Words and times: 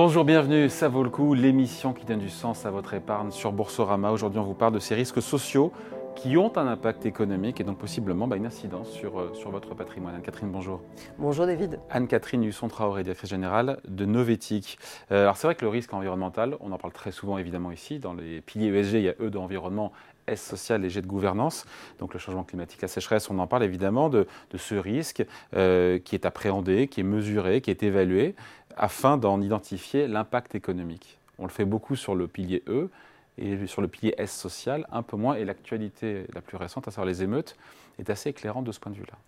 Bonjour, 0.00 0.24
bienvenue, 0.24 0.68
ça 0.68 0.86
vaut 0.86 1.02
le 1.02 1.10
coup, 1.10 1.34
l'émission 1.34 1.92
qui 1.92 2.04
donne 2.04 2.20
du 2.20 2.30
sens 2.30 2.64
à 2.64 2.70
votre 2.70 2.94
épargne 2.94 3.32
sur 3.32 3.50
Boursorama. 3.50 4.12
Aujourd'hui, 4.12 4.38
on 4.38 4.44
vous 4.44 4.54
parle 4.54 4.72
de 4.72 4.78
ces 4.78 4.94
risques 4.94 5.20
sociaux 5.20 5.72
qui 6.14 6.36
ont 6.36 6.56
un 6.56 6.68
impact 6.68 7.04
économique 7.04 7.60
et 7.60 7.64
donc 7.64 7.78
possiblement 7.78 8.28
bah, 8.28 8.36
une 8.36 8.46
incidence 8.46 8.90
sur, 8.90 9.18
euh, 9.18 9.34
sur 9.34 9.50
votre 9.50 9.74
patrimoine. 9.74 10.14
Anne-Catherine, 10.14 10.52
bonjour. 10.52 10.82
Bonjour 11.18 11.46
David. 11.46 11.80
Anne-Catherine 11.90 12.44
Husson-Traoré, 12.44 13.02
directrice 13.02 13.30
générale 13.30 13.80
de 13.88 14.04
Novetic. 14.04 14.78
Euh, 15.10 15.22
alors 15.22 15.36
c'est 15.36 15.48
vrai 15.48 15.56
que 15.56 15.64
le 15.64 15.68
risque 15.68 15.92
environnemental, 15.92 16.56
on 16.60 16.70
en 16.70 16.78
parle 16.78 16.92
très 16.92 17.10
souvent 17.10 17.36
évidemment 17.36 17.72
ici, 17.72 17.98
dans 17.98 18.14
les 18.14 18.40
piliers 18.40 18.68
ESG, 18.68 18.94
il 18.94 19.02
y 19.02 19.08
a 19.08 19.14
E 19.20 19.30
d'environnement, 19.30 19.92
S 20.28 20.42
social 20.42 20.84
et 20.84 20.90
G 20.90 21.02
de 21.02 21.06
gouvernance. 21.06 21.66
Donc 21.98 22.14
le 22.14 22.20
changement 22.20 22.44
climatique, 22.44 22.82
la 22.82 22.88
sécheresse, 22.88 23.30
on 23.30 23.38
en 23.38 23.46
parle 23.46 23.64
évidemment 23.64 24.08
de, 24.08 24.26
de 24.50 24.58
ce 24.58 24.74
risque 24.74 25.24
euh, 25.54 25.98
qui 25.98 26.14
est 26.14 26.26
appréhendé, 26.26 26.86
qui 26.88 27.00
est 27.00 27.04
mesuré, 27.04 27.60
qui 27.60 27.70
est 27.70 27.82
évalué, 27.82 28.34
afin 28.76 29.16
d'en 29.16 29.40
identifier 29.40 30.06
l'impact 30.06 30.54
économique. 30.54 31.18
On 31.38 31.44
le 31.44 31.50
fait 31.50 31.64
beaucoup 31.64 31.96
sur 31.96 32.14
le 32.14 32.26
pilier 32.26 32.62
E, 32.66 32.90
et 33.38 33.66
sur 33.66 33.82
le 33.82 33.88
pilier 33.88 34.14
S 34.18 34.32
social, 34.32 34.86
un 34.90 35.02
peu 35.02 35.16
moins. 35.16 35.34
Et 35.34 35.44
l'actualité 35.44 36.26
la 36.34 36.40
plus 36.40 36.56
récente, 36.56 36.88
à 36.88 36.90
savoir 36.90 37.06
les 37.06 37.22
émeutes, 37.22 37.56
est 37.98 38.10
assez 38.10 38.30
éclairante 38.30 38.64
de 38.64 38.72
ce 38.72 38.78
point 38.78 38.92
de 38.92 38.96
vue-là. 38.96 39.18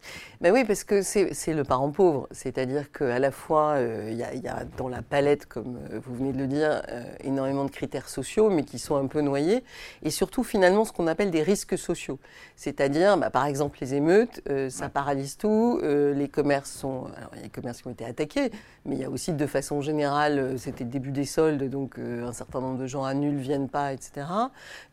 Ben 0.40 0.52
oui, 0.52 0.64
parce 0.64 0.84
que 0.84 1.02
c'est 1.02 1.52
le 1.52 1.64
parent 1.64 1.90
pauvre. 1.90 2.28
C'est-à-dire 2.30 2.92
qu'à 2.92 3.18
la 3.18 3.30
fois, 3.30 3.72
euh, 3.72 4.08
il 4.10 4.16
y, 4.16 4.48
a 4.48 4.64
dans 4.76 4.88
la 4.88 5.02
palette, 5.02 5.46
comme 5.46 5.78
euh, 5.90 6.00
vous 6.02 6.14
venez 6.14 6.32
de 6.32 6.38
le 6.38 6.46
dire, 6.46 6.82
euh, 6.88 7.04
énormément 7.20 7.64
de 7.64 7.70
critères 7.70 8.08
sociaux, 8.08 8.48
mais 8.48 8.64
qui 8.64 8.78
sont 8.78 8.96
un 8.96 9.06
peu 9.06 9.20
noyés. 9.20 9.64
Et 10.02 10.10
surtout, 10.10 10.44
finalement, 10.44 10.84
ce 10.84 10.92
qu'on 10.92 11.08
appelle 11.08 11.30
des 11.30 11.42
risques 11.42 11.76
sociaux. 11.76 12.18
C'est-à-dire, 12.56 13.16
bah, 13.16 13.30
par 13.30 13.46
exemple, 13.46 13.78
les 13.80 13.94
émeutes, 13.94 14.42
ça 14.68 14.88
paralyse 14.88 15.36
tout. 15.36 15.80
les 15.82 16.28
commerces 16.28 16.70
sont. 16.70 17.06
Alors, 17.16 17.30
il 17.34 17.38
y 17.38 17.40
a 17.40 17.44
les 17.44 17.50
commerces 17.50 17.82
qui 17.82 17.88
ont 17.88 17.92
été 17.92 18.04
attaqués, 18.04 18.50
mais 18.84 18.96
il 18.96 19.00
y 19.00 19.04
a 19.04 19.10
aussi, 19.10 19.32
de 19.32 19.46
façon 19.46 19.80
générale, 19.80 20.58
c'était 20.58 20.84
le 20.84 20.90
début 20.90 21.10
des 21.10 21.24
soldes, 21.24 21.68
donc 21.68 21.98
un 21.98 22.32
certain 22.32 22.60
nombre 22.60 22.78
de 22.78 22.86
gens 22.86 23.04
annulent, 23.04 23.38
viennent 23.38 23.68
pas, 23.68 23.92
etc. 23.92 23.99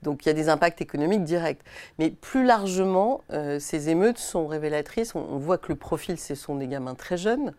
Donc, 0.04 0.26
il 0.26 0.30
y 0.30 0.32
a 0.32 0.34
des 0.34 0.50
impacts 0.50 0.82
économiques 0.82 1.24
directs. 1.24 1.62
Mais 2.00 2.10
plus 2.10 2.46
largement, 2.46 3.24
ces 3.60 3.90
émeutes 3.90 4.18
sont 4.18 4.48
révélatrices. 4.48 5.16
On, 5.16 5.38
voit 5.38 5.58
que 5.58 5.70
le 5.70 5.76
profil, 5.76 6.20
ce 6.20 6.36
sont 6.36 6.56
des 6.56 6.68
gamins 6.68 6.96
très 6.96 7.18
jeunes. 7.18 7.54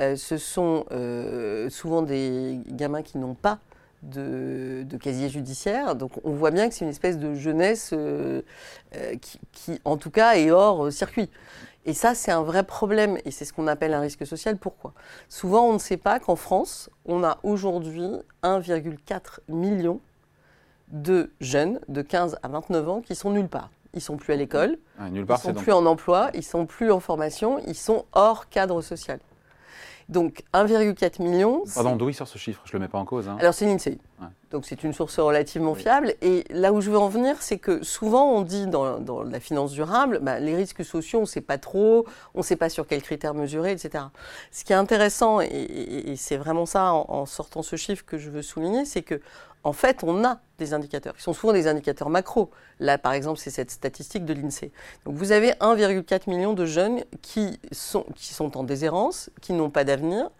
Euh, 0.00 0.16
ce 0.16 0.36
sont 0.38 0.86
euh, 0.90 1.70
souvent 1.70 2.02
des 2.02 2.60
gamins 2.66 3.02
qui 3.02 3.18
n'ont 3.18 3.34
pas 3.34 3.60
de, 4.02 4.84
casier 5.00 5.28
judiciaire. 5.28 5.94
Donc 5.94 6.12
on 6.24 6.32
voit 6.32 6.50
bien 6.50 6.68
que 6.68 6.74
c'est 6.74 6.84
une 6.84 6.90
espèce 6.90 7.18
de 7.18 7.34
jeunesse 7.34 7.90
euh, 7.92 8.42
qui, 9.52 9.80
en 9.84 9.96
tout 9.96 10.10
cas, 10.10 10.36
est 10.36 10.50
hors 10.50 10.92
circuit. 10.92 11.30
Et 11.86 11.92
ça, 11.92 12.14
c'est 12.14 12.32
un 12.32 12.42
vrai 12.42 12.62
problème, 12.62 13.18
et 13.26 13.30
c'est 13.30 13.44
ce 13.44 13.52
qu'on 13.52 13.66
appelle 13.66 13.92
un 13.92 14.00
risque 14.00 14.26
social. 14.26 14.56
Pourquoi? 14.56 14.94
Souvent, 15.28 15.66
on 15.68 15.74
ne 15.74 15.78
sait 15.78 15.98
pas 15.98 16.18
qu'en 16.18 16.36
France, 16.36 16.88
on 17.04 17.22
a 17.22 17.38
aujourd'hui 17.42 18.08
1,4 18.42 19.40
million 19.48 20.00
de 20.94 21.30
jeunes 21.40 21.80
de 21.88 22.00
15 22.00 22.38
à 22.42 22.48
29 22.48 22.88
ans 22.88 23.00
qui 23.02 23.14
sont 23.14 23.30
nulle 23.30 23.48
part 23.48 23.68
ils 23.94 24.00
sont 24.00 24.16
plus 24.16 24.32
à 24.32 24.36
l'école, 24.36 24.76
ah, 24.98 25.04
ils 25.12 25.38
sont 25.38 25.54
plus 25.54 25.72
en 25.72 25.86
emploi, 25.86 26.30
ils 26.34 26.42
sont 26.42 26.66
plus 26.66 26.90
en 26.90 27.00
formation, 27.00 27.60
ils 27.66 27.76
sont 27.76 28.04
hors 28.12 28.48
cadre 28.48 28.82
social. 28.82 29.20
Donc 30.08 30.42
1,4 30.52 31.22
million. 31.22 31.62
Pardon, 31.74 31.96
d'où 31.96 32.08
il 32.10 32.14
sort 32.14 32.28
ce 32.28 32.36
chiffre 32.36 32.60
Je 32.64 32.72
ne 32.72 32.78
le 32.78 32.86
mets 32.86 32.90
pas 32.90 32.98
en 32.98 33.04
cause. 33.04 33.28
Hein. 33.28 33.36
Alors 33.40 33.54
c'est 33.54 33.64
l'INSEE. 33.64 33.98
Donc 34.54 34.66
c'est 34.66 34.84
une 34.84 34.92
source 34.92 35.18
relativement 35.18 35.74
fiable. 35.74 36.14
Et 36.22 36.44
là 36.48 36.72
où 36.72 36.80
je 36.80 36.88
veux 36.88 36.96
en 36.96 37.08
venir, 37.08 37.34
c'est 37.40 37.58
que 37.58 37.82
souvent 37.82 38.30
on 38.30 38.42
dit 38.42 38.68
dans, 38.68 39.24
la 39.24 39.40
finance 39.40 39.72
durable, 39.72 40.20
bah, 40.22 40.38
les 40.38 40.54
risques 40.54 40.84
sociaux, 40.84 41.18
on 41.18 41.22
ne 41.22 41.26
sait 41.26 41.40
pas 41.40 41.58
trop, 41.58 42.06
on 42.36 42.38
ne 42.38 42.44
sait 42.44 42.54
pas 42.54 42.68
sur 42.68 42.86
quels 42.86 43.02
critères 43.02 43.34
mesurer, 43.34 43.72
etc. 43.72 44.04
Ce 44.52 44.62
qui 44.62 44.72
est 44.72 44.76
intéressant, 44.76 45.40
et, 45.40 46.14
c'est 46.16 46.36
vraiment 46.36 46.66
ça 46.66 46.92
en, 46.92 47.04
en, 47.08 47.26
sortant 47.26 47.62
ce 47.62 47.74
chiffre 47.74 48.04
que 48.06 48.16
je 48.16 48.30
veux 48.30 48.42
souligner, 48.42 48.84
c'est 48.84 49.02
que 49.02 49.20
en 49.64 49.72
fait, 49.72 50.04
on 50.04 50.24
a 50.24 50.40
des 50.58 50.74
indicateurs, 50.74 51.16
qui 51.16 51.22
sont 51.22 51.32
souvent 51.32 51.54
des 51.54 51.66
indicateurs 51.66 52.10
macro. 52.10 52.50
Là, 52.80 52.98
par 52.98 53.14
exemple, 53.14 53.40
c'est 53.40 53.50
cette 53.50 53.70
statistique 53.70 54.26
de 54.26 54.34
l'INSEE. 54.34 54.70
Donc, 55.06 55.16
vous 55.16 55.32
avez 55.32 55.52
1,4 55.52 56.28
million 56.28 56.52
de 56.52 56.66
jeunes 56.66 57.02
qui 57.22 57.58
sont, 57.72 58.04
qui 58.14 58.34
sont 58.34 58.58
en 58.58 58.62
déshérence, 58.62 59.30
qui 59.40 59.54
n'ont 59.54 59.70
pas 59.70 59.84
d'avenir, 59.84 60.30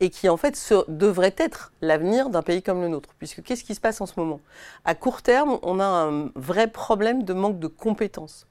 et 0.00 0.10
qui, 0.10 0.28
en 0.28 0.36
fait, 0.36 0.58
devraient 0.88 1.34
être 1.38 1.72
l'avenir 1.80 2.28
d'un 2.28 2.42
pays 2.42 2.60
comme 2.60 2.80
le 2.80 2.88
nôtre. 2.88 3.10
Puisque 3.18 3.42
qu'est-ce 3.42 3.61
qui 3.64 3.74
se 3.74 3.80
passe 3.80 4.00
en 4.00 4.06
ce 4.06 4.14
moment 4.16 4.40
À 4.84 4.94
court 4.94 5.22
terme, 5.22 5.58
on 5.62 5.80
a 5.80 5.84
un 5.84 6.30
vrai 6.34 6.68
problème 6.68 7.24
de 7.24 7.32
manque 7.32 7.58
de 7.58 7.66
compétences. 7.66 8.46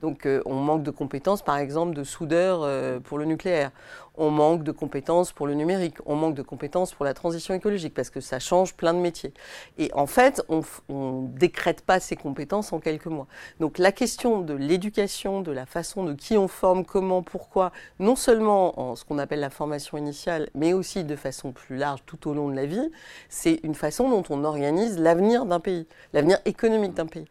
Donc 0.00 0.26
euh, 0.26 0.42
on 0.46 0.54
manque 0.54 0.82
de 0.82 0.90
compétences, 0.90 1.42
par 1.42 1.58
exemple, 1.58 1.94
de 1.94 2.04
soudeurs 2.04 2.60
euh, 2.62 3.00
pour 3.00 3.18
le 3.18 3.24
nucléaire. 3.24 3.70
On 4.18 4.30
manque 4.30 4.62
de 4.62 4.72
compétences 4.72 5.32
pour 5.32 5.46
le 5.46 5.54
numérique. 5.54 5.96
On 6.06 6.16
manque 6.16 6.34
de 6.34 6.42
compétences 6.42 6.94
pour 6.94 7.04
la 7.04 7.12
transition 7.12 7.52
écologique 7.54 7.92
parce 7.94 8.08
que 8.08 8.20
ça 8.20 8.38
change 8.38 8.74
plein 8.74 8.94
de 8.94 8.98
métiers. 8.98 9.34
Et 9.76 9.90
en 9.92 10.06
fait, 10.06 10.42
on 10.48 10.62
ne 10.90 11.28
décrète 11.38 11.82
pas 11.82 12.00
ces 12.00 12.16
compétences 12.16 12.72
en 12.72 12.80
quelques 12.80 13.06
mois. 13.06 13.26
Donc 13.60 13.78
la 13.78 13.92
question 13.92 14.40
de 14.40 14.54
l'éducation, 14.54 15.42
de 15.42 15.52
la 15.52 15.66
façon 15.66 16.04
de 16.04 16.14
qui 16.14 16.38
on 16.38 16.48
forme, 16.48 16.84
comment, 16.84 17.22
pourquoi, 17.22 17.72
non 17.98 18.16
seulement 18.16 18.80
en 18.80 18.96
ce 18.96 19.04
qu'on 19.04 19.18
appelle 19.18 19.40
la 19.40 19.50
formation 19.50 19.98
initiale, 19.98 20.48
mais 20.54 20.72
aussi 20.72 21.04
de 21.04 21.16
façon 21.16 21.52
plus 21.52 21.76
large 21.76 22.00
tout 22.06 22.28
au 22.28 22.34
long 22.34 22.48
de 22.48 22.56
la 22.56 22.66
vie, 22.66 22.90
c'est 23.28 23.60
une 23.62 23.74
façon 23.74 24.08
dont 24.08 24.24
on 24.30 24.44
organise 24.44 24.98
l'avenir 24.98 25.44
d'un 25.44 25.60
pays, 25.60 25.86
l'avenir 26.14 26.38
économique 26.46 26.94
d'un 26.94 27.06
pays. 27.06 27.26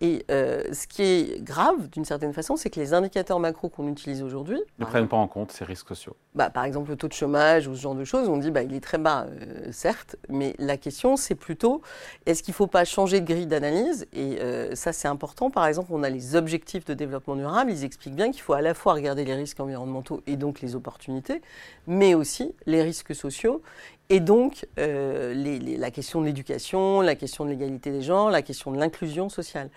Et 0.00 0.24
euh, 0.30 0.62
ce 0.72 0.86
qui 0.86 1.02
est 1.02 1.42
grave, 1.42 1.87
d'une 1.92 2.04
certaine 2.04 2.32
façon, 2.32 2.56
c'est 2.56 2.70
que 2.70 2.80
les 2.80 2.94
indicateurs 2.94 3.40
macro 3.40 3.68
qu'on 3.68 3.88
utilise 3.88 4.22
aujourd'hui 4.22 4.60
ne 4.78 4.84
prennent 4.84 5.08
pas 5.08 5.16
en 5.16 5.28
compte 5.28 5.52
ces 5.52 5.64
risques 5.64 5.88
sociaux. 5.88 6.16
Bah, 6.34 6.50
par 6.50 6.64
exemple, 6.64 6.90
le 6.90 6.96
taux 6.96 7.08
de 7.08 7.12
chômage 7.12 7.66
ou 7.66 7.74
ce 7.74 7.80
genre 7.80 7.94
de 7.94 8.04
choses, 8.04 8.28
on 8.28 8.36
dit 8.36 8.50
bah, 8.50 8.62
il 8.62 8.74
est 8.74 8.80
très 8.80 8.98
bas, 8.98 9.26
euh, 9.28 9.68
certes, 9.72 10.16
mais 10.28 10.54
la 10.58 10.76
question 10.76 11.16
c'est 11.16 11.34
plutôt 11.34 11.82
est-ce 12.26 12.42
qu'il 12.42 12.52
ne 12.52 12.56
faut 12.56 12.66
pas 12.66 12.84
changer 12.84 13.20
de 13.20 13.26
grille 13.26 13.46
d'analyse? 13.46 14.06
Et 14.12 14.40
euh, 14.40 14.74
ça 14.74 14.92
c'est 14.92 15.08
important. 15.08 15.50
Par 15.50 15.66
exemple, 15.66 15.90
on 15.92 16.02
a 16.02 16.10
les 16.10 16.36
objectifs 16.36 16.84
de 16.84 16.94
développement 16.94 17.36
durable, 17.36 17.70
ils 17.70 17.84
expliquent 17.84 18.16
bien 18.16 18.30
qu'il 18.30 18.42
faut 18.42 18.54
à 18.54 18.62
la 18.62 18.74
fois 18.74 18.94
regarder 18.94 19.24
les 19.24 19.34
risques 19.34 19.60
environnementaux 19.60 20.22
et 20.26 20.36
donc 20.36 20.60
les 20.60 20.74
opportunités, 20.74 21.42
mais 21.86 22.14
aussi 22.14 22.54
les 22.66 22.82
risques 22.82 23.14
sociaux 23.14 23.62
et 24.10 24.20
donc, 24.20 24.66
euh, 24.78 25.34
la 25.78 25.90
question 25.90 26.20
de 26.20 26.26
l'éducation, 26.26 27.02
la 27.02 27.14
question 27.14 27.44
de 27.44 27.50
l'égalité 27.50 27.90
des 27.90 28.00
genres, 28.00 28.30
la 28.30 28.40
question 28.40 28.70
de 28.70 28.78
l'inclusion 28.78 29.28
sociale. 29.28 29.68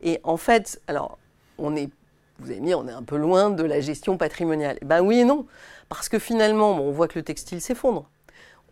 Et 0.00 0.20
en 0.22 0.36
fait, 0.36 0.80
alors, 0.86 1.18
on 1.60 1.76
est, 1.76 1.88
vous 2.38 2.50
avez 2.50 2.60
mis, 2.60 2.74
on 2.74 2.88
est 2.88 2.92
un 2.92 3.02
peu 3.02 3.16
loin 3.16 3.50
de 3.50 3.62
la 3.62 3.80
gestion 3.80 4.16
patrimoniale. 4.16 4.78
Ben 4.82 5.00
oui 5.00 5.20
et 5.20 5.24
non, 5.24 5.46
parce 5.88 6.08
que 6.08 6.18
finalement, 6.18 6.80
on 6.80 6.90
voit 6.90 7.08
que 7.08 7.18
le 7.18 7.24
textile 7.24 7.60
s'effondre 7.60 8.08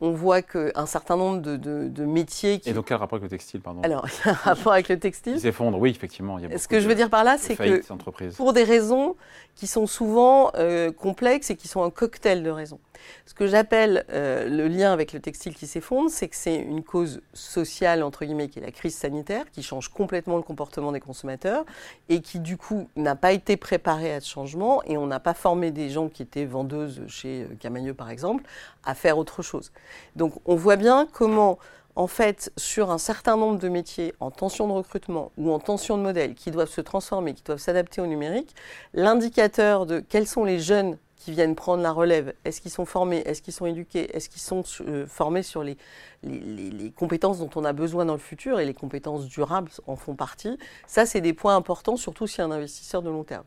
on 0.01 0.13
voit 0.13 0.43
qu'un 0.43 0.87
certain 0.87 1.17
nombre 1.17 1.41
de, 1.41 2.05
métiers. 2.05 2.61
Qui... 2.61 2.71
Et 2.71 2.73
donc, 2.73 2.87
quel 2.87 2.97
rapport 2.97 3.17
avec 3.17 3.25
le 3.25 3.37
textile, 3.37 3.61
pardon 3.61 3.83
Alors, 3.83 4.07
il 4.07 4.27
y 4.27 4.29
a 4.29 4.33
un 4.33 4.35
rapport 4.35 4.73
avec 4.73 4.89
le 4.89 4.99
textile. 4.99 5.35
Qui 5.35 5.41
s'effondre, 5.41 5.79
oui, 5.79 5.91
effectivement. 5.91 6.39
Il 6.39 6.51
y 6.51 6.55
a 6.55 6.59
Ce 6.59 6.69
que 6.69 6.81
je 6.81 6.89
veux 6.89 6.95
dire 6.95 7.11
par 7.11 7.25
là, 7.25 7.37
c'est 7.39 7.57
que 7.57 7.83
pour 8.37 8.53
des 8.53 8.65
raisons 8.65 9.17
qui 9.55 9.67
sont 9.67 9.87
souvent 9.89 10.53
euh, 10.55 10.93
complexes 10.93 11.51
et 11.51 11.57
qui 11.57 11.67
sont 11.67 11.83
un 11.83 11.91
cocktail 11.91 12.45
de 12.45 12.51
raisons. 12.51 12.79
Ce 13.27 13.35
que 13.35 13.47
j'appelle 13.47 14.05
euh, 14.11 14.49
le 14.49 14.69
lien 14.69 14.93
avec 14.93 15.13
le 15.13 15.21
textile 15.21 15.55
qui 15.55 15.67
s'effondre, 15.67 16.11
c'est 16.11 16.29
que 16.29 16.37
c'est 16.37 16.57
une 16.57 16.83
cause 16.83 17.21
sociale, 17.33 18.03
entre 18.03 18.25
guillemets, 18.25 18.49
qui 18.49 18.59
est 18.59 18.63
la 18.63 18.71
crise 18.71 18.97
sanitaire, 18.97 19.51
qui 19.51 19.63
change 19.63 19.89
complètement 19.89 20.37
le 20.37 20.43
comportement 20.43 20.93
des 20.93 21.01
consommateurs 21.01 21.65
et 22.09 22.21
qui, 22.21 22.39
du 22.39 22.57
coup, 22.57 22.89
n'a 22.97 23.17
pas 23.17 23.33
été 23.33 23.57
préparé 23.57 24.13
à 24.15 24.21
ce 24.21 24.31
changement 24.31 24.83
et 24.85 24.97
on 24.97 25.07
n'a 25.07 25.21
pas 25.21 25.35
formé 25.35 25.71
des 25.71 25.91
gens 25.91 26.09
qui 26.09 26.23
étaient 26.23 26.45
vendeuses 26.45 27.03
chez 27.09 27.43
euh, 27.43 27.55
Camailleux, 27.59 27.95
par 27.95 28.11
exemple, 28.11 28.45
à 28.85 28.95
faire 28.95 29.19
autre 29.19 29.43
chose. 29.43 29.73
Donc, 30.17 30.35
on 30.45 30.55
voit 30.55 30.77
bien 30.77 31.07
comment 31.13 31.59
en 31.99 32.07
fait, 32.07 32.53
sur 32.57 32.93
un 32.93 32.99
certain 32.99 33.37
nombre 33.37 33.59
de 33.59 33.69
métiers 33.69 34.15
en 34.21 34.31
tension 34.31 34.69
de 34.69 34.73
recrutement 34.73 35.33
ou 35.37 35.51
en 35.51 35.59
tension 35.59 35.99
de 35.99 36.03
modèle 36.05 36.37
qui 36.37 36.53
doivent 36.53 36.71
se 36.71 36.81
transformer, 36.81 37.35
qui 37.35 37.43
doivent 37.43 37.59
s'adapter 37.59 38.01
au 38.01 38.07
numérique, 38.07 38.55
l'indicateur 38.95 39.85
de 39.85 39.99
quels 39.99 40.29
sont 40.29 40.45
les 40.45 40.61
jeunes 40.61 40.97
qui 41.17 41.33
viennent 41.33 41.57
prendre 41.57 41.83
la 41.83 41.91
relève, 41.91 42.33
est-ce 42.45 42.61
qu'ils 42.61 42.71
sont 42.71 42.85
formés, 42.85 43.23
est-ce 43.27 43.43
qu'ils 43.43 43.53
sont 43.53 43.67
éduqués, 43.67 44.17
est-ce 44.17 44.29
qu'ils 44.29 44.41
sont 44.41 44.63
euh, 44.83 45.07
formés 45.09 45.43
sur 45.43 45.65
les, 45.65 45.77
les, 46.23 46.91
compétences 46.97 47.39
dont 47.39 47.51
on 47.55 47.65
a 47.65 47.73
besoin 47.73 48.05
dans 48.05 48.15
le 48.15 48.19
futur 48.19 48.59
et 48.59 48.65
les 48.65 48.75
compétences 48.75 49.27
durables 49.27 49.71
en 49.87 49.97
font 49.97 50.15
partie. 50.15 50.59
Ça, 50.87 51.07
c'est 51.07 51.21
des 51.21 51.33
points 51.33 51.55
importants, 51.55 51.97
surtout 51.97 52.27
si 52.27 52.43
un 52.43 52.51
investisseur 52.51 53.03
de 53.03 53.11
long 53.11 53.25
terme. 53.25 53.45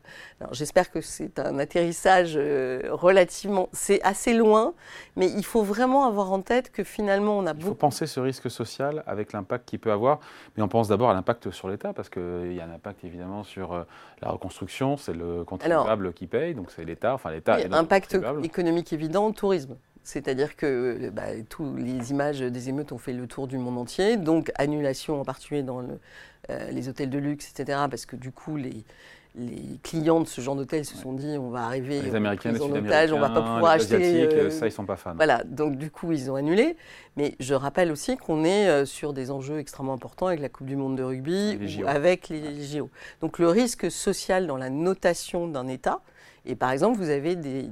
J'espère 0.52 0.90
que 0.90 1.00
c'est 1.00 1.38
un 1.38 1.58
atterrissage 1.58 2.34
euh, 2.36 2.88
relativement, 2.90 3.68
c'est 3.72 4.02
assez 4.02 4.32
loin, 4.32 4.74
mais 5.16 5.30
il 5.30 5.44
faut 5.44 5.62
vraiment 5.62 6.06
avoir 6.06 6.32
en 6.32 6.40
tête 6.40 6.70
que 6.70 6.84
finalement, 6.84 7.36
on 7.38 7.46
a 7.46 7.52
beaucoup. 7.52 7.66
Il 7.66 7.70
faut 7.70 7.74
penser 7.74 8.06
ce 8.06 8.20
risque 8.20 8.50
social 8.50 9.02
avec 9.06 9.32
l'impact 9.32 9.68
qu'il 9.68 9.78
peut 9.78 9.92
avoir, 9.92 10.20
mais 10.56 10.62
on 10.62 10.68
pense 10.68 10.88
d'abord 10.88 11.10
à 11.10 11.14
l'impact 11.14 11.50
sur 11.50 11.68
l'État, 11.68 11.92
parce 11.92 12.08
qu'il 12.08 12.52
y 12.52 12.60
a 12.60 12.64
un 12.64 12.72
impact 12.72 13.04
évidemment 13.04 13.44
sur 13.44 13.72
euh, 13.72 13.84
la 14.22 14.30
reconstruction, 14.30 14.96
c'est 14.96 15.14
le 15.14 15.44
contribuable 15.44 16.12
qui 16.12 16.26
paye, 16.26 16.54
donc 16.54 16.70
c'est 16.70 16.84
l'État, 16.84 17.14
enfin 17.14 17.30
l'État. 17.30 17.58
Impact 17.72 18.18
économique 18.42 18.92
évident, 18.92 19.32
tourisme. 19.32 19.76
C'est-à-dire 20.04 20.56
que 20.56 21.10
bah, 21.10 21.22
tous 21.48 21.76
les 21.76 22.10
images 22.10 22.40
des 22.40 22.68
émeutes 22.68 22.92
ont 22.92 22.98
fait 22.98 23.12
le 23.12 23.26
tour 23.26 23.46
du 23.46 23.58
monde 23.58 23.78
entier, 23.78 24.16
donc 24.16 24.50
annulation 24.56 25.20
en 25.20 25.24
particulier 25.24 25.62
dans 25.62 25.82
euh, 26.50 26.70
les 26.70 26.88
hôtels 26.88 27.10
de 27.10 27.18
luxe, 27.18 27.50
etc. 27.50 27.78
Parce 27.88 28.04
que 28.04 28.16
du 28.16 28.32
coup, 28.32 28.56
les, 28.56 28.84
les 29.34 29.78
clients 29.82 30.20
de 30.20 30.26
ce 30.26 30.40
genre 30.40 30.56
d'hôtel 30.56 30.84
se 30.84 30.96
sont 30.96 31.12
dit 31.12 31.38
on 31.38 31.50
va 31.50 31.64
arriver 31.64 32.02
les 32.02 32.14
Américains, 32.14 32.54
en 32.60 32.70
otage, 32.70 33.12
on 33.12 33.20
va 33.20 33.30
pas 33.30 33.40
pouvoir 33.40 33.72
acheter. 33.72 34.24
Euh, 34.24 34.50
ça, 34.50 34.66
ils 34.66 34.72
sont 34.72 34.84
pas 34.84 34.96
fans. 34.96 35.14
Voilà, 35.14 35.42
donc 35.44 35.76
du 35.76 35.90
coup, 35.90 36.12
ils 36.12 36.30
ont 36.30 36.34
annulé. 36.34 36.76
Mais 37.16 37.34
je 37.40 37.54
rappelle 37.54 37.90
aussi 37.90 38.16
qu'on 38.16 38.44
est 38.44 38.68
euh, 38.68 38.84
sur 38.84 39.12
des 39.12 39.30
enjeux 39.30 39.58
extrêmement 39.58 39.94
importants 39.94 40.26
avec 40.26 40.40
la 40.40 40.48
Coupe 40.48 40.66
du 40.66 40.76
Monde 40.76 40.96
de 40.96 41.02
rugby, 41.02 41.58
ou 41.80 41.86
avec 41.86 42.28
les 42.28 42.62
JO. 42.62 42.90
Donc 43.20 43.38
le 43.38 43.48
risque 43.48 43.90
social 43.90 44.46
dans 44.46 44.56
la 44.56 44.68
notation 44.68 45.48
d'un 45.48 45.68
État, 45.68 46.00
et 46.44 46.56
par 46.56 46.70
exemple, 46.70 46.98
vous 46.98 47.10
avez 47.10 47.36
des, 47.36 47.68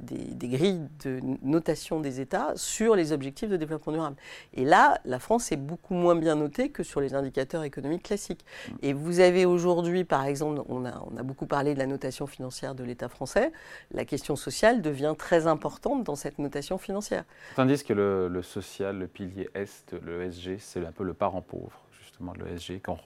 grilles 0.47 0.87
de 1.03 1.19
notation 1.43 1.99
des 1.99 2.21
États 2.21 2.53
sur 2.55 2.95
les 2.95 3.11
objectifs 3.11 3.49
de 3.49 3.57
développement 3.57 3.91
durable. 3.91 4.15
Et 4.53 4.63
là, 4.63 4.99
la 5.03 5.19
France 5.19 5.51
est 5.51 5.57
beaucoup 5.57 5.93
moins 5.93 6.15
bien 6.15 6.35
notée 6.35 6.69
que 6.69 6.83
sur 6.83 7.01
les 7.01 7.13
indicateurs 7.13 7.63
économiques 7.63 8.03
classiques. 8.03 8.45
Mm. 8.69 8.73
Et 8.81 8.93
vous 8.93 9.19
avez 9.19 9.45
aujourd'hui, 9.45 10.03
par 10.05 10.25
exemple, 10.25 10.61
on 10.69 10.85
a, 10.85 11.03
on 11.11 11.17
a 11.17 11.23
beaucoup 11.23 11.47
parlé 11.47 11.73
de 11.73 11.79
la 11.79 11.85
notation 11.85 12.27
financière 12.27 12.75
de 12.75 12.83
l'État 12.83 13.09
français, 13.09 13.51
la 13.91 14.05
question 14.05 14.35
sociale 14.35 14.81
devient 14.81 15.15
très 15.17 15.47
importante 15.47 16.03
dans 16.03 16.15
cette 16.15 16.39
notation 16.39 16.77
financière. 16.77 17.25
Tandis 17.55 17.83
que 17.83 17.93
le, 17.93 18.41
social, 18.41 18.97
le 18.97 19.07
pilier 19.07 19.49
Est, 19.53 19.93
le 20.01 20.23
ESG, 20.23 20.57
c'est 20.59 20.85
un 20.85 20.91
peu 20.91 21.03
le 21.03 21.13
parent 21.13 21.41
pauvre, 21.41 21.83
justement, 22.01 22.33
de 22.33 22.43
l'ESG. 22.45 22.81
Quand 22.81 22.97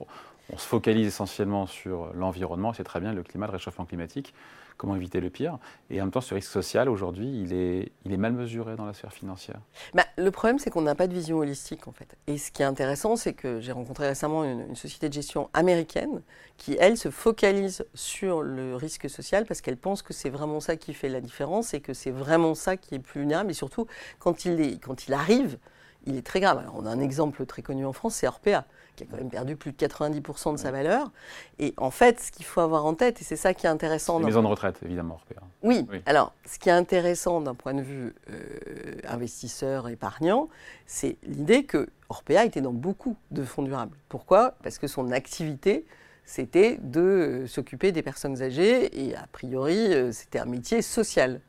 on 0.52 0.58
se 0.58 0.66
focalise 0.66 1.06
essentiellement 1.08 1.66
sur 1.66 2.12
l'environnement, 2.14 2.72
c'est 2.72 2.84
très 2.84 3.00
bien 3.00 3.12
le 3.12 3.22
climat, 3.22 3.46
le 3.46 3.52
réchauffement 3.52 3.84
climatique, 3.84 4.32
comment 4.76 4.96
éviter 4.96 5.20
le 5.20 5.30
pire. 5.30 5.58
Et 5.90 6.00
en 6.00 6.04
même 6.04 6.12
temps, 6.12 6.20
ce 6.20 6.34
risque 6.34 6.50
social, 6.50 6.88
aujourd'hui, 6.88 7.42
il 7.42 7.52
est, 7.52 7.92
il 8.04 8.12
est 8.12 8.16
mal 8.16 8.32
mesuré 8.32 8.76
dans 8.76 8.84
la 8.84 8.92
sphère 8.92 9.12
financière. 9.12 9.60
Bah, 9.94 10.04
le 10.16 10.30
problème, 10.30 10.58
c'est 10.58 10.70
qu'on 10.70 10.82
n'a 10.82 10.94
pas 10.94 11.06
de 11.06 11.14
vision 11.14 11.38
holistique, 11.38 11.88
en 11.88 11.92
fait. 11.92 12.16
Et 12.26 12.38
ce 12.38 12.50
qui 12.50 12.62
est 12.62 12.66
intéressant, 12.66 13.16
c'est 13.16 13.32
que 13.32 13.60
j'ai 13.60 13.72
rencontré 13.72 14.08
récemment 14.08 14.44
une, 14.44 14.74
société 14.76 15.08
de 15.08 15.14
gestion 15.14 15.48
américaine 15.54 16.22
qui, 16.56 16.76
elle, 16.78 16.96
se 16.96 17.10
focalise 17.10 17.86
sur 17.94 18.42
le 18.42 18.76
risque 18.76 19.08
social 19.08 19.46
parce 19.46 19.60
qu'elle 19.60 19.76
pense 19.76 20.02
que 20.02 20.12
c'est 20.12 20.30
vraiment 20.30 20.60
ça 20.60 20.76
qui 20.76 20.92
fait 20.92 21.08
la 21.08 21.20
différence 21.20 21.74
et 21.74 21.80
que 21.80 21.94
c'est 21.94 22.10
vraiment 22.10 22.54
ça 22.54 22.76
qui 22.76 22.94
est 22.94 22.98
plus 22.98 23.20
vulnérable. 23.20 23.50
Et 23.50 23.54
surtout, 23.54 23.86
quand 24.18 24.44
il, 24.44 24.60
est, 24.60 24.78
quand 24.82 25.06
il 25.08 25.14
arrive, 25.14 25.58
il 26.06 26.16
est 26.16 26.26
très 26.26 26.40
grave. 26.40 26.58
Alors, 26.58 26.74
on 26.76 26.86
a 26.86 26.90
un 26.90 27.00
exemple 27.00 27.44
très 27.46 27.62
connu 27.62 27.84
en 27.84 27.92
France, 27.92 28.14
c'est 28.16 28.26
Orpea, 28.26 28.64
qui 28.94 29.04
a 29.04 29.06
quand 29.10 29.16
même 29.16 29.28
perdu 29.28 29.56
plus 29.56 29.72
de 29.72 29.76
90% 29.76 30.52
de 30.52 30.56
sa 30.56 30.70
valeur. 30.70 31.10
Et 31.58 31.74
en 31.76 31.90
fait, 31.90 32.20
ce 32.20 32.32
qu'il 32.32 32.46
faut 32.46 32.60
avoir 32.60 32.86
en 32.86 32.94
tête, 32.94 33.20
et 33.20 33.24
c'est 33.24 33.36
ça 33.36 33.54
qui 33.54 33.66
est 33.66 33.68
intéressant. 33.68 34.18
Les 34.18 34.26
maisons 34.26 34.42
de 34.42 34.48
retraite, 34.48 34.78
évidemment, 34.84 35.14
Orpea. 35.14 35.40
Oui. 35.62 35.86
Alors, 36.06 36.32
ce 36.46 36.58
qui 36.58 36.68
est 36.68 36.72
intéressant 36.72 37.40
d'un 37.40 37.54
point 37.54 37.74
de 37.74 37.82
vue 37.82 38.14
euh, 38.30 38.98
investisseur, 39.08 39.88
épargnant, 39.88 40.48
c'est 40.86 41.16
l'idée 41.24 41.64
que 41.64 41.88
Orpea 42.08 42.44
était 42.44 42.60
dans 42.60 42.72
beaucoup 42.72 43.16
de 43.32 43.44
fonds 43.44 43.62
durables. 43.62 43.96
Pourquoi? 44.08 44.54
Parce 44.62 44.78
que 44.78 44.86
son 44.86 45.10
activité, 45.10 45.84
c'était 46.24 46.78
de 46.82 47.00
euh, 47.00 47.46
s'occuper 47.46 47.92
des 47.92 48.02
personnes 48.02 48.42
âgées, 48.42 49.06
et 49.06 49.16
a 49.16 49.26
priori, 49.32 49.92
euh, 49.92 50.12
c'était 50.12 50.38
un 50.38 50.46
métier 50.46 50.82
social. 50.82 51.40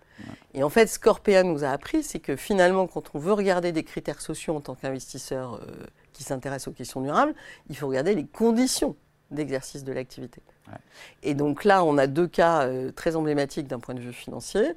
Et 0.53 0.63
en 0.63 0.69
fait, 0.69 0.97
qu'Orpea 0.97 1.43
nous 1.43 1.63
a 1.63 1.69
appris, 1.69 2.03
c'est 2.03 2.19
que 2.19 2.35
finalement, 2.35 2.87
quand 2.87 3.11
on 3.13 3.19
veut 3.19 3.33
regarder 3.33 3.71
des 3.71 3.83
critères 3.83 4.21
sociaux 4.21 4.55
en 4.55 4.61
tant 4.61 4.75
qu'investisseur 4.75 5.55
euh, 5.55 5.85
qui 6.13 6.23
s'intéresse 6.23 6.67
aux 6.67 6.71
questions 6.71 7.01
durables, 7.01 7.35
il 7.69 7.77
faut 7.77 7.87
regarder 7.87 8.15
les 8.15 8.25
conditions 8.25 8.95
d'exercice 9.31 9.83
de 9.83 9.91
l'activité. 9.91 10.41
Et 11.23 11.33
donc 11.33 11.63
là, 11.63 11.83
on 11.83 11.97
a 11.97 12.07
deux 12.07 12.27
cas 12.27 12.63
euh, 12.63 12.91
très 12.91 13.15
emblématiques 13.15 13.67
d'un 13.67 13.79
point 13.79 13.95
de 13.95 14.01
vue 14.01 14.13
financier 14.13 14.73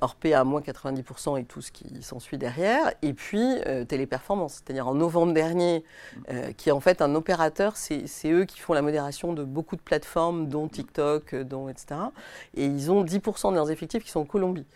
Orpea 0.00 0.34
à 0.34 0.44
moins 0.44 0.60
90% 0.60 1.40
et 1.40 1.44
tout 1.44 1.62
ce 1.62 1.72
qui 1.72 2.02
s'ensuit 2.02 2.38
derrière, 2.38 2.92
et 3.02 3.12
puis 3.12 3.42
euh, 3.66 3.84
Téléperformance, 3.84 4.54
c'est-à-dire 4.54 4.86
en 4.88 4.94
novembre 4.94 5.32
dernier, 5.32 5.84
euh, 6.30 6.52
qui 6.52 6.68
est 6.68 6.72
en 6.72 6.80
fait 6.80 7.00
un 7.02 7.14
opérateur, 7.14 7.76
c'est 7.76 8.06
eux 8.26 8.44
qui 8.44 8.60
font 8.60 8.74
la 8.74 8.82
modération 8.82 9.32
de 9.32 9.44
beaucoup 9.44 9.76
de 9.76 9.80
plateformes, 9.80 10.48
dont 10.48 10.68
TikTok, 10.68 11.34
dont 11.34 11.68
etc. 11.68 12.00
Et 12.54 12.66
ils 12.66 12.90
ont 12.90 13.04
10% 13.04 13.50
de 13.50 13.54
leurs 13.54 13.70
effectifs 13.70 14.04
qui 14.04 14.10
sont 14.10 14.20
en 14.20 14.24
Colombie. 14.24 14.66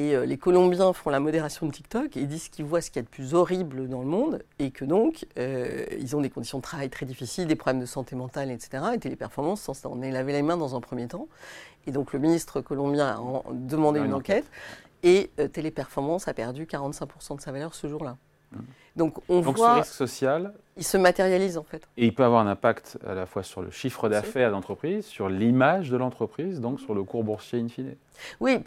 Et 0.00 0.16
les 0.26 0.38
Colombiens 0.38 0.92
font 0.92 1.10
la 1.10 1.18
modération 1.18 1.66
de 1.66 1.72
TikTok 1.72 2.16
et 2.16 2.24
disent 2.26 2.50
qu'ils 2.50 2.64
voient 2.64 2.80
ce 2.80 2.88
qu'il 2.88 3.00
y 3.00 3.00
a 3.00 3.02
de 3.02 3.08
plus 3.08 3.34
horrible 3.34 3.88
dans 3.88 4.00
le 4.00 4.06
monde 4.06 4.44
et 4.60 4.70
que 4.70 4.84
donc 4.84 5.26
ils 5.36 6.14
ont 6.14 6.20
des 6.20 6.30
conditions 6.30 6.58
de 6.58 6.62
travail 6.62 6.88
très 6.88 7.04
difficiles, 7.04 7.48
des 7.48 7.56
problèmes 7.56 7.80
de 7.80 7.86
santé 7.86 8.14
mentale, 8.14 8.52
etc. 8.52 8.84
Et 8.94 8.98
Téléperformance 8.98 9.68
on 9.86 10.00
est 10.02 10.12
lavé 10.12 10.32
les 10.32 10.42
mains 10.42 10.56
dans 10.56 10.76
un 10.76 10.80
premier 10.80 11.08
temps. 11.08 11.26
Et 11.88 11.90
donc 11.90 12.12
le 12.12 12.20
ministre 12.20 12.60
colombien 12.60 13.08
a 13.08 13.42
demandé 13.50 13.98
une, 13.98 14.14
enquête, 14.14 14.44
et 15.02 15.30
euh, 15.40 15.48
Téléperformance 15.48 16.28
a 16.28 16.34
perdu 16.34 16.66
45% 16.66 17.36
de 17.36 17.40
sa 17.40 17.50
valeur 17.50 17.74
ce 17.74 17.86
jour-là. 17.86 18.16
Mmh. 18.52 18.58
Donc 18.96 19.18
on 19.28 19.40
voit... 19.40 19.74
ce 19.74 19.80
risque 19.80 19.94
social... 19.94 20.54
Il 20.78 20.84
se 20.84 20.96
matérialise 20.96 21.58
en 21.58 21.64
fait. 21.64 21.82
Et 21.96 22.06
il 22.06 22.14
peut 22.14 22.24
avoir 22.24 22.40
un 22.40 22.50
impact 22.50 22.98
à 23.06 23.14
la 23.14 23.26
fois 23.26 23.42
sur 23.42 23.60
le 23.60 23.70
chiffre 23.70 24.08
d'affaires 24.08 24.48
de 24.48 24.54
l'entreprise, 24.54 25.04
sur 25.04 25.28
l'image 25.28 25.90
de 25.90 25.96
l'entreprise, 25.96 26.60
donc 26.60 26.80
sur 26.80 26.94
le 26.94 27.02
cours 27.02 27.24
boursier 27.24 27.60
in 27.60 27.68
fine. 27.68 27.96
Oui, 28.40 28.58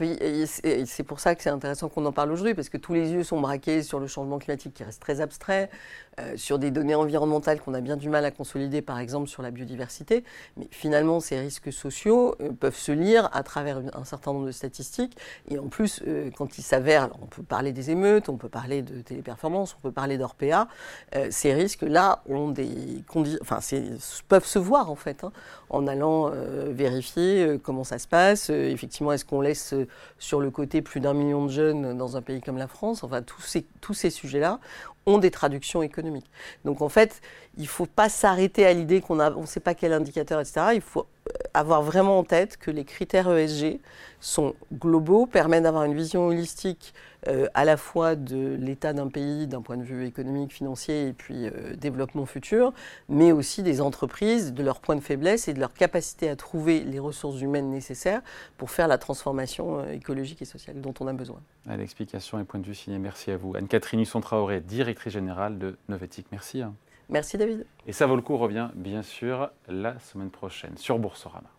c'est 0.46 1.04
pour 1.04 1.20
ça 1.20 1.36
que 1.36 1.44
c'est 1.44 1.50
intéressant 1.50 1.90
qu'on 1.90 2.06
en 2.06 2.12
parle 2.12 2.32
aujourd'hui, 2.32 2.54
parce 2.54 2.70
que 2.70 2.78
tous 2.78 2.94
les 2.94 3.12
yeux 3.12 3.24
sont 3.24 3.40
braqués 3.40 3.84
sur 3.84 4.00
le 4.00 4.08
changement 4.08 4.40
climatique 4.40 4.74
qui 4.74 4.84
reste 4.84 5.02
très 5.02 5.22
abstrait, 5.22 5.70
euh, 6.20 6.36
sur 6.36 6.60
des 6.60 6.72
données 6.72 6.96
environnementales 6.96 7.62
qu'on 7.62 7.74
a 7.74 7.82
bien 7.82 7.98
du 7.98 8.10
mal 8.10 8.26
à 8.26 8.32
consolider, 8.32 8.82
par 8.82 9.00
exemple 9.00 9.28
sur 9.28 9.42
la 9.42 9.52
biodiversité. 9.52 10.24
Mais 10.58 10.68
finalement, 10.72 11.20
ces 11.20 11.40
risques 11.40 11.72
sociaux 11.72 12.36
euh, 12.42 12.52
peuvent 12.52 12.76
se 12.76 12.92
lire 12.92 13.30
à 13.34 13.44
travers 13.44 13.82
un 13.94 14.04
certain 14.04 14.34
nombre 14.34 14.48
de 14.48 14.52
statistiques. 14.52 15.18
Et 15.50 15.58
en 15.58 15.68
plus, 15.68 16.02
euh, 16.08 16.30
quand 16.38 16.58
ils 16.58 16.64
s'avèrent, 16.64 17.10
on 17.22 17.28
peut 17.28 17.44
parler 17.44 17.72
des 17.72 17.92
émeutes, 17.92 18.30
on 18.30 18.38
peut 18.38 18.50
parler 18.50 18.82
de 18.82 19.02
téléperformance, 19.02 19.76
on 19.78 19.82
peut 19.82 19.92
parler 19.92 20.18
d'Orpea, 20.18 20.68
ces 21.30 21.54
risques-là 21.54 22.01
ont 22.28 22.54
peuvent 24.28 24.46
se 24.46 24.60
voir 24.60 24.90
en 24.90 24.96
fait, 24.96 25.24
hein, 25.24 25.32
en 25.70 25.88
allant 25.88 26.32
vérifier 26.70 27.60
comment 27.64 27.84
ça 27.84 28.00
se 28.00 28.08
passe. 28.08 28.50
effectivement, 28.50 29.12
est-ce 29.12 29.26
qu'on 29.26 29.42
laisse 29.42 29.74
euh, 29.74 29.88
sur 30.20 30.40
le 30.40 30.52
côté 30.52 30.82
plus 30.82 31.00
d'un 31.00 31.14
million 31.14 31.46
de 31.46 31.52
jeunes 31.52 31.98
dans 31.98 32.18
un 32.18 32.22
pays 32.22 32.42
comme 32.42 32.58
la 32.58 32.68
France. 32.68 33.04
Enfin, 33.04 33.22
tous 33.22 33.42
ces, 33.42 33.66
tous 33.82 33.94
ces 33.94 34.10
sujets-là 34.10 34.60
ont 35.06 35.18
des 35.18 35.32
traductions 35.32 35.82
économiques. 35.82 36.30
Donc 36.64 36.82
en 36.82 36.90
fait, 36.90 37.22
il 37.58 37.64
ne 37.64 37.68
faut 37.68 37.86
pas 37.88 38.10
s'arrêter 38.10 38.66
à 38.66 38.74
l'idée 38.74 39.02
qu'on 39.02 39.16
ne 39.16 39.46
sait 39.46 39.60
pas 39.60 39.74
quel 39.74 39.94
indicateur, 39.94 40.40
etc. 40.40 40.68
Il 40.76 40.82
faut 40.82 41.02
euh, 41.02 41.21
avoir 41.54 41.82
vraiment 41.82 42.20
en 42.20 42.24
tête 42.24 42.58
que 42.58 42.72
les 42.72 42.86
critères 42.86 43.30
ESG 43.32 43.80
sont 44.20 44.54
globaux, 44.74 45.26
permettent 45.26 45.64
d'avoir 45.64 45.84
une 45.84 45.96
vision 45.96 46.28
holistique 46.28 46.94
euh, 47.28 47.48
à 47.54 47.66
la 47.66 47.78
fois 47.78 48.16
de 48.16 48.56
l'état 48.60 48.94
d'un 48.94 49.08
pays 49.08 49.48
d'un 49.48 49.62
point 49.62 49.78
de 49.78 49.84
vue 49.84 50.06
économique, 50.06 50.54
financier 50.54 51.08
et 51.08 51.14
puis 51.14 51.46
euh, 51.48 51.76
développement 51.76 52.26
futur, 52.26 52.74
mais 53.10 53.32
aussi 53.32 53.64
des 53.64 53.82
entreprises, 53.82 54.54
de 54.54 54.64
leurs 54.64 54.80
points 54.80 54.96
de 54.96 55.02
faiblesse 55.02 55.48
et 55.48 55.54
de 55.54 55.60
leur 55.60 55.74
capacité 55.74 56.30
à 56.30 56.36
trouver 56.36 56.82
les 56.82 57.00
ressources 57.00 57.42
humaines 57.42 57.70
nécessaires 57.70 58.22
pour 58.58 58.72
faire 58.72 58.88
la 58.88 58.98
transformation 58.98 59.88
écologique 59.90 60.42
et 60.42 60.46
sociale 60.46 60.82
dont 60.82 60.94
on 61.00 61.08
a 61.08 61.14
besoin. 61.14 61.42
L'explication 61.68 62.40
et 62.40 62.44
point 62.44 62.60
de 62.60 62.66
vue 62.66 62.76
signé. 62.76 62.98
Merci 62.98 63.32
à 63.32 63.38
vous. 63.38 63.56
Anne-Catherine 63.56 64.00
Husson-Traoré, 64.00 64.62
directrice 64.62 65.14
générale 65.14 65.60
de 65.60 65.78
Novetic. 65.90 66.28
Merci. 66.32 66.64
Merci 67.12 67.38
David. 67.38 67.66
Et 67.86 67.92
ça 67.92 68.08
vaut 68.08 68.16
le 68.16 68.22
coup 68.22 68.38
revient 68.38 68.70
bien 68.74 69.04
sûr 69.04 69.52
la 69.68 70.00
semaine 70.00 70.32
prochaine 70.32 70.78
sur 70.78 70.98
Boursorama. 70.98 71.50